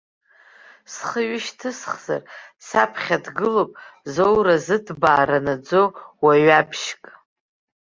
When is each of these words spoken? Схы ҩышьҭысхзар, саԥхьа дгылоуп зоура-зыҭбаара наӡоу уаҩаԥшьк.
Схы 0.91 1.21
ҩышьҭысхзар, 1.27 2.21
саԥхьа 2.67 3.17
дгылоуп 3.25 3.71
зоура-зыҭбаара 4.13 5.39
наӡоу 5.45 5.87
уаҩаԥшьк. 6.23 7.03